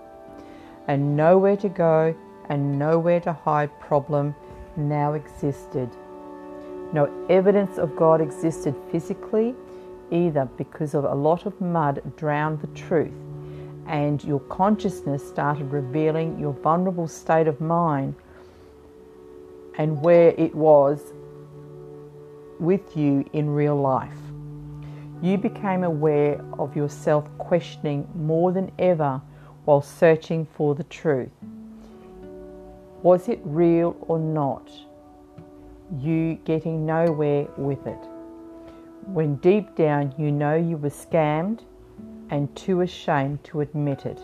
And 0.87 1.17
nowhere 1.17 1.57
to 1.57 1.69
go 1.69 2.15
and 2.49 2.77
nowhere 2.77 3.19
to 3.21 3.33
hide 3.33 3.71
problem 3.79 4.35
now 4.77 5.13
existed. 5.13 5.89
No 6.91 7.09
evidence 7.29 7.77
of 7.77 7.95
God 7.95 8.19
existed 8.19 8.75
physically, 8.91 9.55
either 10.11 10.45
because 10.57 10.95
of 10.95 11.03
a 11.03 11.13
lot 11.13 11.45
of 11.45 11.59
mud 11.61 12.01
drowned 12.17 12.61
the 12.61 12.67
truth, 12.67 13.13
and 13.85 14.23
your 14.23 14.39
consciousness 14.39 15.27
started 15.27 15.71
revealing 15.71 16.39
your 16.39 16.53
vulnerable 16.53 17.07
state 17.07 17.47
of 17.47 17.61
mind 17.61 18.15
and 19.77 20.01
where 20.01 20.29
it 20.37 20.53
was 20.55 21.13
with 22.59 22.97
you 22.97 23.23
in 23.33 23.49
real 23.49 23.79
life. 23.79 24.17
You 25.21 25.37
became 25.37 25.83
aware 25.83 26.43
of 26.57 26.75
yourself 26.75 27.29
questioning 27.37 28.07
more 28.15 28.51
than 28.51 28.71
ever 28.79 29.21
while 29.65 29.81
searching 29.81 30.47
for 30.53 30.75
the 30.75 30.83
truth. 30.85 31.29
Was 33.03 33.29
it 33.29 33.39
real 33.43 33.95
or 34.01 34.17
not? 34.17 34.69
You 35.97 36.35
getting 36.45 36.85
nowhere 36.85 37.47
with 37.57 37.85
it. 37.87 37.99
When 39.05 39.37
deep 39.37 39.75
down 39.75 40.13
you 40.17 40.31
know 40.31 40.55
you 40.55 40.77
were 40.77 40.89
scammed 40.89 41.61
and 42.29 42.55
too 42.55 42.81
ashamed 42.81 43.43
to 43.45 43.61
admit 43.61 44.05
it. 44.05 44.19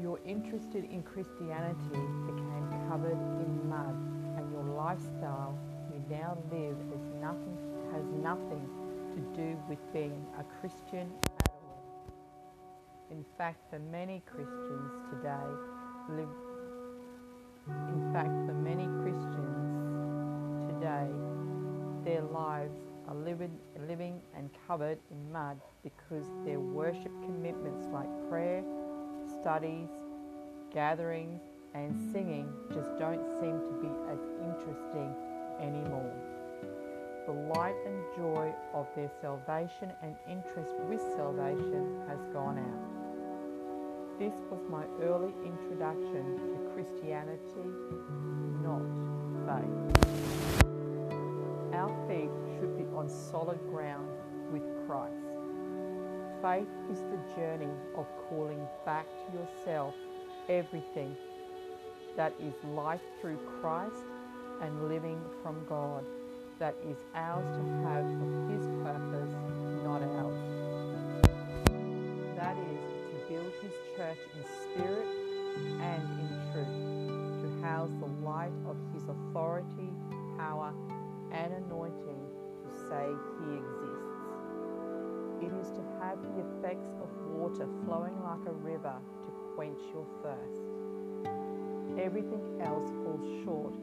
Your 0.00 0.18
interest 0.24 0.68
in 0.74 1.02
Christianity 1.02 2.00
became 2.26 2.88
covered 2.88 3.12
in 3.12 3.68
mud, 3.68 3.94
and 4.38 4.50
your 4.50 4.64
lifestyle 4.64 5.58
you 5.92 6.02
now 6.08 6.38
live 6.50 6.76
as 6.94 7.02
nothing 7.20 7.58
has 7.92 8.04
nothing 8.22 8.66
to 9.14 9.20
do 9.36 9.58
with 9.68 9.78
being 9.92 10.24
a 10.38 10.44
Christian 10.60 11.10
at 11.40 11.50
all. 11.50 11.82
In 13.10 13.24
fact, 13.36 13.58
for 13.68 13.78
many 13.78 14.22
Christians 14.26 14.92
today, 15.10 15.50
live 16.08 16.49
in 17.88 18.12
fact, 18.12 18.34
for 18.46 18.54
many 18.54 18.86
Christians 19.02 19.60
today, 20.66 21.08
their 22.04 22.22
lives 22.22 22.78
are 23.08 23.14
living, 23.14 24.20
and 24.36 24.48
covered 24.66 24.98
in 25.10 25.32
mud 25.32 25.60
because 25.82 26.24
their 26.44 26.60
worship 26.60 27.12
commitments 27.22 27.86
like 27.92 28.08
prayer, 28.30 28.62
studies, 29.40 29.88
gatherings, 30.72 31.40
and 31.74 32.12
singing 32.12 32.48
just 32.72 32.96
don't 32.98 33.26
seem 33.40 33.58
to 33.60 33.74
be 33.82 33.90
as 34.10 34.20
interesting 34.42 35.14
anymore. 35.60 36.14
The 37.26 37.32
light 37.32 37.76
and 37.84 38.02
joy 38.16 38.54
of 38.74 38.86
their 38.96 39.10
salvation 39.20 39.92
and 40.02 40.14
interest 40.28 40.74
with 40.88 41.00
salvation 41.16 42.00
has 42.08 42.18
gone 42.32 42.58
out. 42.58 44.18
This 44.18 44.34
was 44.50 44.60
my 44.70 44.84
early 45.02 45.32
introduction 45.44 46.38
to 46.38 46.59
Christianity, 46.80 47.68
not 48.62 48.80
faith. 49.44 49.84
Our 51.74 51.92
feet 52.08 52.30
should 52.56 52.78
be 52.78 52.84
on 52.96 53.06
solid 53.06 53.60
ground 53.68 54.08
with 54.50 54.62
Christ. 54.86 55.12
Faith 56.40 56.72
is 56.90 57.00
the 57.00 57.20
journey 57.36 57.68
of 57.98 58.06
calling 58.30 58.66
back 58.86 59.04
to 59.04 59.38
yourself 59.38 59.94
everything 60.48 61.14
that 62.16 62.32
is 62.40 62.54
life 62.64 63.02
through 63.20 63.38
Christ 63.60 64.06
and 64.62 64.88
living 64.88 65.20
from 65.42 65.62
God 65.68 66.06
that 66.58 66.76
is 66.88 66.96
ours 67.14 67.44
to 67.58 67.62
have 67.88 68.06
for 68.06 68.48
His 68.54 68.66
purpose, 68.82 69.34
not 69.84 70.00
ours. 70.00 70.40
That 72.36 72.56
is 72.56 72.80
to 73.10 73.16
build 73.28 73.52
his 73.60 73.74
church 73.94 74.18
in 74.34 74.44
spirit 74.62 75.19
and 75.56 76.02
in 76.20 76.28
truth, 76.52 76.76
to 77.42 77.66
house 77.66 77.90
the 78.00 78.10
light 78.24 78.52
of 78.66 78.76
his 78.94 79.04
authority, 79.08 79.90
power, 80.38 80.72
and 81.32 81.52
anointing 81.54 82.20
to 82.62 82.68
say 82.88 83.06
he 83.38 83.56
exists. 83.56 84.20
It 85.42 85.52
is 85.56 85.70
to 85.72 85.82
have 86.00 86.20
the 86.20 86.44
effects 86.44 86.90
of 87.00 87.08
water 87.32 87.66
flowing 87.84 88.20
like 88.22 88.44
a 88.46 88.52
river 88.52 88.94
to 89.24 89.30
quench 89.54 89.80
your 89.94 90.06
thirst. 90.22 90.62
Everything 91.98 92.60
else 92.62 92.90
falls 93.02 93.44
short, 93.44 93.74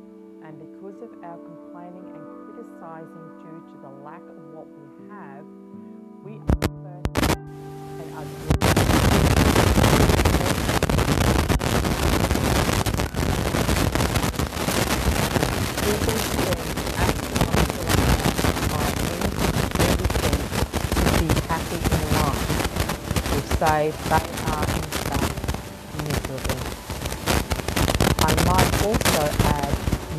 and 0.43 0.59
because 0.59 1.01
of 1.01 1.09
our 1.23 1.37
complaining 1.37 2.05
and 2.13 2.23
criticizing 2.45 3.27
due 3.41 3.61
to 3.71 3.77
the 3.81 3.89
lack 4.03 4.21
of 4.21 4.53
what 4.53 4.67
we 4.67 4.85
have, 5.09 5.45
we 6.23 6.33
are 6.35 6.67
and 7.99 8.13
are 8.13 8.27
they 23.77 23.93
are 23.93 24.65
miserable. 26.01 26.61
I 28.25 28.33
might 28.49 28.73
also 28.81 29.23
add, 29.53 29.69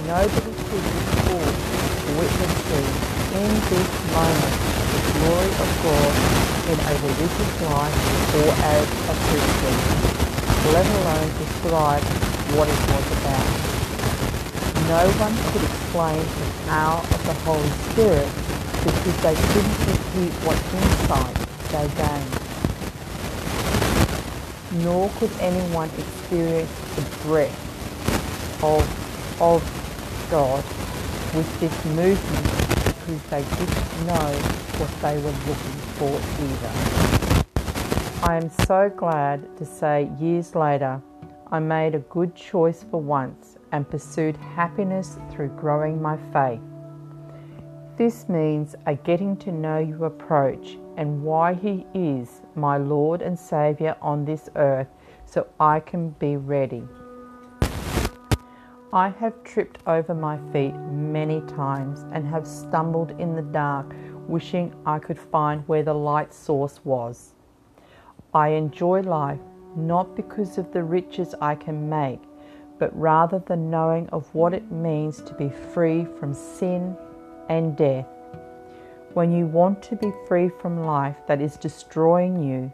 nobody 0.07 0.55
should 0.63 0.87
record 0.95 1.55
witnessing 2.23 2.89
in 3.35 3.51
this 3.67 3.91
moment 4.15 4.55
the 4.95 5.01
glory 5.11 5.51
of 5.59 5.71
God 5.83 6.15
in 6.71 6.79
a 6.79 6.95
religious 7.03 7.53
life 7.67 7.99
or 8.39 8.51
as 8.63 8.87
a 8.87 9.15
Christian, 9.27 9.77
let 10.71 10.87
alone 10.87 11.31
describe 11.43 12.05
what 12.55 12.69
it 12.71 12.81
was 12.95 13.07
about. 13.19 13.51
No 14.87 15.03
one 15.19 15.35
could 15.51 15.67
explain 15.67 16.23
the 16.23 16.47
power 16.71 17.01
of 17.03 17.21
the 17.27 17.35
Holy 17.43 17.71
Spirit 17.91 18.31
because 18.87 19.19
they 19.27 19.35
couldn't 19.51 19.79
repeat 19.91 20.33
what 20.47 20.59
insight 20.79 21.35
they 21.75 21.89
gained 21.99 22.38
nor 24.83 25.09
could 25.19 25.31
anyone 25.41 25.91
experience 25.99 26.71
the 26.97 27.03
breath 27.27 28.63
of, 28.63 28.83
of 29.41 30.29
God 30.31 30.65
with 31.35 31.61
this 31.61 31.85
movement 31.85 32.69
because 32.85 33.23
they 33.31 33.43
didn't 33.43 34.07
know 34.07 34.33
what 34.79 34.91
they 35.01 35.17
were 35.19 35.35
looking 35.47 35.79
for 35.97 36.15
either. 36.45 36.99
I 38.31 38.37
am 38.37 38.51
so 38.67 38.91
glad 38.95 39.57
to 39.59 39.65
say 39.65 40.11
years 40.19 40.55
later 40.55 41.01
I 41.51 41.61
made 41.61 41.95
a 41.95 42.01
good 42.01 42.35
choice 42.35 42.85
for 42.91 43.01
once 43.01 43.57
and 43.73 43.89
pursued 43.89 44.37
happiness 44.37 45.19
through 45.31 45.49
growing 45.51 46.03
my 46.03 46.17
faith. 46.33 46.61
This 47.99 48.29
means 48.29 48.77
a 48.87 48.95
getting 48.95 49.37
to 49.39 49.51
know 49.51 49.79
you 49.79 50.05
approach 50.05 50.79
and 50.97 51.25
why 51.25 51.55
He 51.55 51.85
is 51.95 52.43
my 52.55 52.77
Lord 52.77 53.23
and 53.23 53.37
Saviour 53.37 53.97
on 54.01 54.25
this 54.25 54.49
earth 54.55 54.87
so 55.27 55.49
I 55.59 55.81
can 55.81 56.11
be 56.11 56.37
ready. 56.37 56.85
I 58.93 59.09
have 59.19 59.43
tripped 59.43 59.81
over 59.89 60.15
my 60.15 60.39
feet 60.53 60.77
many 60.93 61.41
times 61.49 62.05
and 62.13 62.25
have 62.29 62.47
stumbled 62.47 63.21
in 63.21 63.35
the 63.35 63.43
dark, 63.43 63.93
wishing 64.29 64.73
I 64.87 65.01
could 65.01 65.19
find 65.19 65.67
where 65.67 65.83
the 65.83 65.93
light 65.93 66.33
source 66.33 66.79
was. 66.85 67.35
I 68.33 68.51
enjoy 68.51 69.01
life 69.01 69.41
not 69.75 70.15
because 70.15 70.57
of 70.57 70.73
the 70.73 70.85
riches 70.85 71.35
I 71.41 71.57
can 71.57 71.89
make, 71.89 72.23
but 72.79 72.97
rather 72.97 73.41
the 73.41 73.57
knowing 73.57 74.09
of 74.11 74.33
what 74.37 74.55
it 74.55 74.71
means 74.71 75.21
to 75.23 75.35
be 75.35 75.49
free 75.49 76.07
from 76.21 76.33
sin 76.33 76.97
and 77.49 77.77
death. 77.77 78.07
When 79.15 79.33
you 79.33 79.47
want 79.47 79.83
to 79.85 79.97
be 79.97 80.13
free 80.27 80.51
from 80.61 80.85
life 80.85 81.17
that 81.27 81.41
is 81.41 81.57
destroying 81.57 82.43
you, 82.43 82.73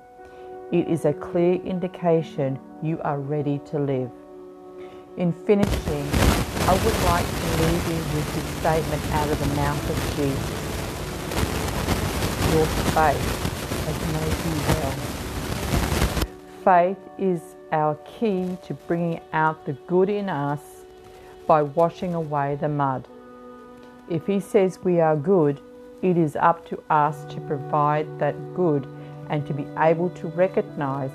it 0.73 0.89
is 0.89 1.05
a 1.05 1.13
clear 1.13 1.55
indication 1.55 2.59
you 2.83 3.01
are 3.03 3.21
ready 3.21 3.61
to 3.67 3.79
live. 3.79 4.11
In 5.17 5.33
finishing, 5.33 6.09
I 6.67 6.73
would 6.85 7.03
like 7.05 7.27
to 7.27 7.63
leave 7.63 7.89
you 7.89 8.01
with 8.17 8.35
this 8.35 8.49
statement 8.61 9.03
out 9.13 9.29
of 9.29 9.39
the 9.39 9.55
mouth 9.55 9.91
of 9.91 9.97
Jesus. 10.17 10.65
Your 12.55 12.67
faith 12.93 13.45
has 13.87 13.99
made 14.13 14.37
you 14.45 14.55
well. 14.69 14.95
Faith 16.65 17.03
is 17.19 17.55
our 17.71 17.95
key 18.07 18.57
to 18.63 18.75
bringing 18.75 19.21
out 19.33 19.65
the 19.67 19.75
good 19.87 20.09
in 20.09 20.29
us 20.29 20.61
by 21.47 21.63
washing 21.63 22.15
away 22.15 22.57
the 22.57 22.69
mud. 22.69 23.07
If 24.09 24.27
He 24.27 24.41
says 24.41 24.79
we 24.85 25.01
are 25.01 25.17
good, 25.17 25.61
it 26.03 26.19
is 26.19 26.37
up 26.37 26.69
to 26.69 26.83
us 26.91 27.25
to 27.33 27.41
provide 27.43 28.19
that 28.19 28.35
good 28.55 28.87
and 29.31 29.47
to 29.47 29.55
be 29.55 29.67
able 29.79 30.11
to 30.11 30.29
recognize 30.29 31.11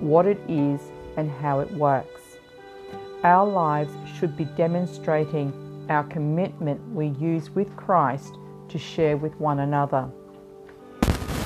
what 0.00 0.26
it 0.26 0.38
is 0.48 0.80
and 1.16 1.30
how 1.30 1.60
it 1.60 1.70
works. 1.72 2.20
Our 3.22 3.46
lives 3.46 3.92
should 4.18 4.36
be 4.36 4.44
demonstrating 4.44 5.52
our 5.88 6.04
commitment 6.04 6.80
we 6.92 7.08
use 7.08 7.48
with 7.50 7.74
Christ 7.76 8.34
to 8.68 8.78
share 8.78 9.16
with 9.16 9.34
one 9.40 9.60
another. 9.60 10.10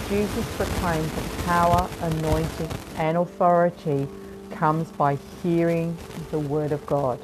Jesus 0.08 0.56
proclaims 0.56 1.12
that 1.14 1.44
power, 1.44 1.88
anointing, 2.00 2.70
and 2.96 3.16
authority 3.18 4.08
comes 4.50 4.90
by 4.92 5.18
hearing 5.42 5.96
the 6.32 6.38
Word 6.38 6.72
of 6.72 6.84
God. 6.86 7.20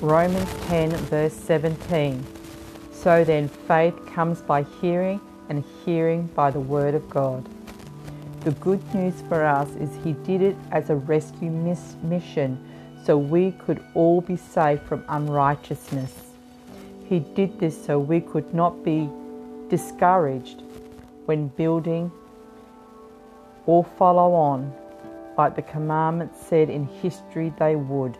Romans 0.00 0.48
10, 0.68 0.90
verse 0.90 1.32
17. 1.32 2.24
So 2.92 3.24
then, 3.24 3.48
faith 3.48 3.94
comes 4.06 4.40
by 4.40 4.62
hearing, 4.80 5.20
and 5.48 5.64
hearing 5.84 6.28
by 6.36 6.52
the 6.52 6.60
Word 6.60 6.94
of 6.94 7.10
God. 7.10 7.48
The 8.42 8.52
good 8.52 8.94
news 8.94 9.24
for 9.28 9.44
us 9.44 9.68
is 9.70 9.90
He 10.04 10.12
did 10.12 10.40
it 10.40 10.56
as 10.70 10.90
a 10.90 10.94
rescue 10.94 11.50
mission 11.50 12.64
so 13.04 13.18
we 13.18 13.50
could 13.52 13.84
all 13.94 14.20
be 14.20 14.36
saved 14.36 14.82
from 14.82 15.04
unrighteousness. 15.08 16.14
He 17.08 17.18
did 17.18 17.58
this 17.58 17.84
so 17.84 17.98
we 17.98 18.20
could 18.20 18.54
not 18.54 18.84
be 18.84 19.10
discouraged 19.68 20.62
when 21.24 21.48
building 21.48 22.12
or 23.66 23.82
follow 23.82 24.32
on, 24.32 24.72
like 25.36 25.56
the 25.56 25.62
commandment 25.62 26.36
said 26.36 26.70
in 26.70 26.86
history 26.86 27.52
they 27.58 27.74
would. 27.74 28.16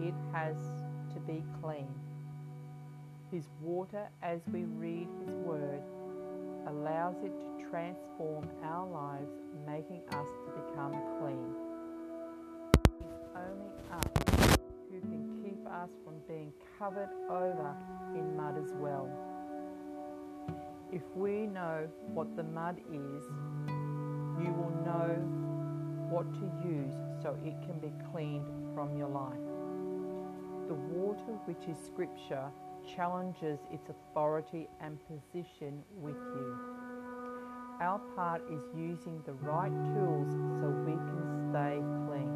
It 0.00 0.14
has 0.32 0.56
to 1.14 1.20
be 1.20 1.42
clean. 1.62 1.88
His 3.30 3.48
water, 3.60 4.08
as 4.22 4.40
we 4.52 4.64
read 4.64 5.08
His 5.24 5.34
Word, 5.34 5.82
allows 6.66 7.16
it 7.24 7.32
to 7.40 7.70
transform 7.70 8.48
our 8.62 8.86
lives, 8.86 9.30
making 9.66 10.02
us 10.10 10.28
to 10.44 10.50
become 10.62 10.92
clean. 11.18 11.54
It's 13.00 13.26
only 13.34 13.70
us 13.92 14.56
who 14.90 15.00
can 15.00 15.42
keep 15.42 15.66
us 15.66 15.90
from 16.04 16.14
being 16.28 16.52
covered 16.78 17.10
over 17.28 17.76
in 18.14 18.36
mud 18.36 18.56
as 18.56 18.72
well. 18.74 19.10
If 20.92 21.02
we 21.16 21.46
know 21.46 21.88
what 22.12 22.36
the 22.36 22.44
mud 22.44 22.78
is, 22.92 23.24
you 24.38 24.52
will 24.52 24.72
know 24.84 25.10
what 26.08 26.32
to 26.34 26.68
use 26.68 26.94
so 27.22 27.36
it 27.44 27.54
can 27.66 27.78
be 27.80 27.92
cleaned 28.12 28.46
from 28.74 28.96
your 28.96 29.08
life. 29.08 29.53
The 30.66 30.74
water, 30.74 31.36
which 31.44 31.68
is 31.68 31.76
Scripture, 31.84 32.50
challenges 32.96 33.58
its 33.70 33.90
authority 33.90 34.66
and 34.80 34.98
position 35.06 35.82
with 36.00 36.16
you. 36.16 36.58
Our 37.80 37.98
part 38.16 38.40
is 38.50 38.62
using 38.74 39.22
the 39.26 39.34
right 39.34 39.72
tools 39.92 40.32
so 40.60 40.70
we 40.86 40.92
can 40.94 41.50
stay 41.50 41.82
clean. 42.08 42.32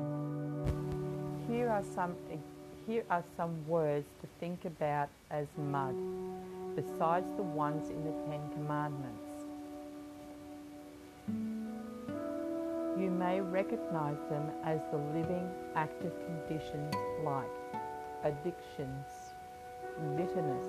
Here 1.49 1.71
are 1.71 1.83
some 1.95 2.15
here 2.87 3.05
are 3.09 3.25
some 3.37 3.67
words 3.67 4.07
to 4.21 4.29
think 4.41 4.65
about 4.67 5.09
as 5.31 5.47
mud, 5.57 5.95
besides 6.77 7.27
the 7.37 7.43
ones 7.43 7.89
in 7.89 8.05
the 8.05 8.13
Ten 8.29 8.41
Commandments. 8.53 9.29
You 12.99 13.11
may 13.11 13.41
recognize 13.41 14.19
them 14.29 14.51
as 14.65 14.81
the 14.91 14.99
living, 14.99 15.49
active 15.77 16.13
conditions 16.27 16.95
like 17.25 17.58
addictions, 18.25 19.07
bitterness, 20.17 20.67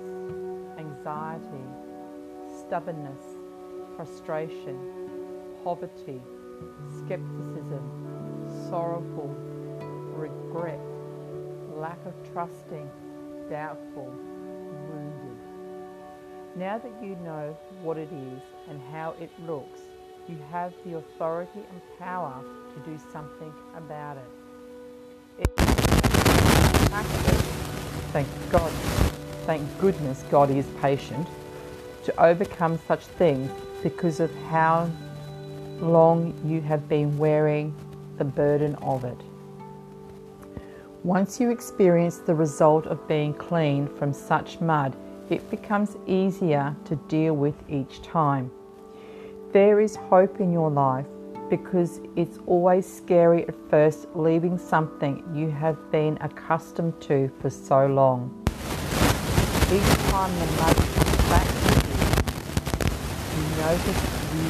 anxiety, 0.78 1.64
stubbornness, 2.60 3.20
frustration, 3.96 4.78
poverty, 5.64 6.20
skepticism, 7.04 7.84
sorrowful, 8.68 9.34
regret, 10.14 10.80
lack 11.76 11.98
of 12.06 12.14
trusting, 12.32 12.88
doubtful, 13.48 14.12
wounded. 14.88 15.38
Now 16.56 16.78
that 16.78 16.92
you 17.02 17.16
know 17.24 17.56
what 17.82 17.96
it 17.96 18.12
is 18.12 18.42
and 18.68 18.80
how 18.92 19.14
it 19.20 19.30
looks, 19.46 19.80
you 20.28 20.38
have 20.50 20.72
the 20.84 20.98
authority 20.98 21.60
and 21.70 21.80
power 21.98 22.42
to 22.74 22.80
do 22.90 22.98
something 23.12 23.52
about 23.76 24.16
it. 24.16 24.30
Thank 28.12 28.28
God, 28.50 28.72
thank 29.46 29.80
goodness 29.80 30.24
God 30.30 30.50
is 30.50 30.66
patient 30.82 31.28
to 32.04 32.20
overcome 32.20 32.76
such 32.88 33.04
things 33.04 33.48
because 33.84 34.18
of 34.18 34.34
how 34.48 34.90
long 35.80 36.34
you 36.44 36.60
have 36.60 36.88
been 36.88 37.16
wearing 37.18 37.72
the 38.18 38.24
burden 38.24 38.74
of 38.82 39.04
it. 39.04 39.16
Once 41.04 41.38
you 41.38 41.50
experience 41.50 42.18
the 42.18 42.34
result 42.34 42.84
of 42.86 43.06
being 43.06 43.32
clean 43.32 43.86
from 43.86 44.12
such 44.12 44.60
mud, 44.60 44.94
it 45.30 45.48
becomes 45.48 45.96
easier 46.08 46.74
to 46.86 46.96
deal 47.08 47.34
with 47.34 47.54
each 47.70 48.02
time. 48.02 48.50
There 49.52 49.80
is 49.80 49.94
hope 49.94 50.40
in 50.40 50.52
your 50.52 50.68
life 50.70 51.06
because 51.50 52.00
it's 52.14 52.38
always 52.46 52.86
scary 52.90 53.46
at 53.48 53.54
first 53.68 54.06
leaving 54.14 54.56
something 54.56 55.22
you 55.34 55.50
have 55.50 55.76
been 55.90 56.16
accustomed 56.20 56.98
to 57.02 57.28
for 57.40 57.50
so 57.50 57.86
long. 57.86 58.32
Each 59.72 59.92
time 60.10 60.32
the 60.38 60.46
mud 60.60 60.76
comes 60.76 61.16
back 61.28 61.46
you, 61.66 61.74
you 63.36 63.44
notice 63.62 64.00
you 64.34 64.48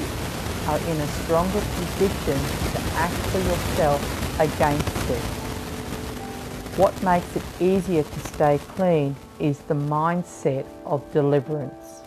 are 0.69 0.79
in 0.79 1.01
a 1.01 1.07
stronger 1.25 1.61
position 1.61 2.39
to 2.73 2.79
act 2.97 3.15
for 3.15 3.39
yourself 3.39 4.41
against 4.41 5.11
it. 5.11 5.23
What 6.79 7.03
makes 7.03 7.35
it 7.35 7.43
easier 7.61 8.03
to 8.03 8.21
stay 8.21 8.59
clean 8.69 9.17
is 9.39 9.59
the 9.61 9.75
mindset 9.75 10.67
of 10.85 11.11
deliverance. 11.13 12.03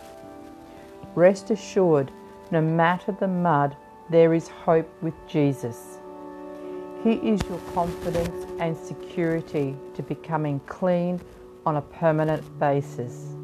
Rest 1.14 1.50
assured, 1.50 2.10
no 2.50 2.60
matter 2.60 3.12
the 3.12 3.28
mud, 3.28 3.76
there 4.10 4.34
is 4.34 4.48
hope 4.48 4.90
with 5.02 5.14
Jesus. 5.26 5.98
He 7.02 7.12
is 7.14 7.40
your 7.48 7.60
confidence 7.74 8.46
and 8.58 8.76
security 8.76 9.76
to 9.94 10.02
becoming 10.02 10.60
clean 10.66 11.20
on 11.66 11.76
a 11.76 11.82
permanent 11.82 12.42
basis. 12.58 13.34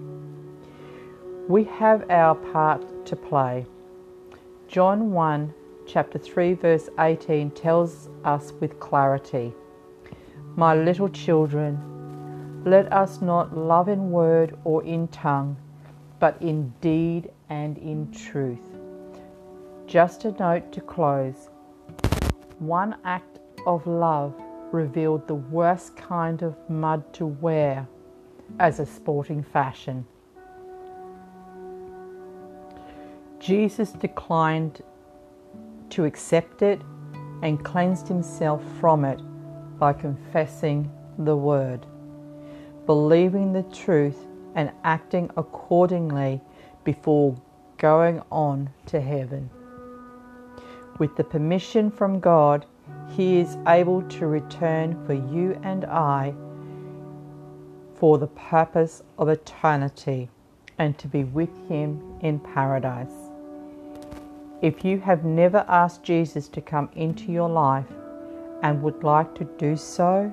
We 1.48 1.64
have 1.64 2.08
our 2.10 2.34
part 2.34 3.06
to 3.06 3.16
play. 3.16 3.66
John 4.68 5.12
1, 5.12 5.52
chapter 5.86 6.18
3, 6.18 6.54
verse 6.54 6.88
18 6.98 7.50
tells 7.50 8.08
us 8.24 8.52
with 8.60 8.78
clarity 8.78 9.52
my 10.56 10.74
little 10.74 11.08
children, 11.08 12.62
let 12.64 12.92
us 12.92 13.22
not 13.22 13.56
love 13.56 13.88
in 13.88 14.10
word 14.10 14.58
or 14.64 14.84
in 14.84 15.08
tongue, 15.08 15.56
but 16.18 16.36
in 16.42 16.72
deed 16.80 17.30
and 17.48 17.78
in 17.78 18.10
truth. 18.12 18.69
Just 19.90 20.24
a 20.24 20.31
note 20.31 20.70
to 20.70 20.81
close. 20.81 21.48
One 22.61 22.94
act 23.05 23.40
of 23.66 23.88
love 23.88 24.40
revealed 24.70 25.26
the 25.26 25.35
worst 25.35 25.96
kind 25.96 26.42
of 26.42 26.55
mud 26.70 27.12
to 27.14 27.26
wear 27.26 27.88
as 28.61 28.79
a 28.79 28.87
sporting 28.87 29.42
fashion. 29.42 30.07
Jesus 33.40 33.90
declined 33.90 34.81
to 35.88 36.05
accept 36.05 36.62
it 36.62 36.81
and 37.42 37.64
cleansed 37.64 38.07
himself 38.07 38.62
from 38.79 39.05
it 39.05 39.20
by 39.76 39.92
confessing 39.92 40.88
the 41.18 41.37
word, 41.37 41.85
believing 42.87 43.53
the 43.53 43.64
truth, 43.64 44.29
and 44.55 44.70
acting 44.85 45.29
accordingly 45.37 46.40
before 46.85 47.35
going 47.79 48.22
on 48.31 48.70
to 48.87 49.00
heaven. 49.00 49.50
With 51.00 51.16
the 51.16 51.24
permission 51.24 51.90
from 51.90 52.20
God, 52.20 52.66
He 53.08 53.38
is 53.38 53.56
able 53.66 54.02
to 54.02 54.26
return 54.26 55.02
for 55.06 55.14
you 55.14 55.58
and 55.62 55.86
I 55.86 56.34
for 57.94 58.18
the 58.18 58.26
purpose 58.26 59.02
of 59.16 59.30
eternity 59.30 60.28
and 60.76 60.98
to 60.98 61.08
be 61.08 61.24
with 61.24 61.48
Him 61.68 62.18
in 62.20 62.38
paradise. 62.38 63.32
If 64.60 64.84
you 64.84 65.00
have 65.00 65.24
never 65.24 65.64
asked 65.68 66.02
Jesus 66.02 66.48
to 66.48 66.60
come 66.60 66.90
into 66.94 67.32
your 67.32 67.48
life 67.48 67.90
and 68.62 68.82
would 68.82 69.02
like 69.02 69.34
to 69.36 69.44
do 69.56 69.78
so, 69.78 70.30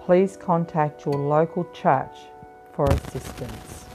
please 0.00 0.36
contact 0.36 1.06
your 1.06 1.14
local 1.14 1.64
church 1.72 2.16
for 2.72 2.86
assistance. 2.86 3.87